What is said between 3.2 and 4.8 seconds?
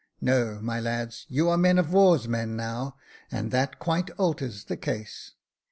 and that quite alters the